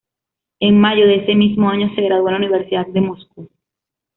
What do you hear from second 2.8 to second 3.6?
de Moscú.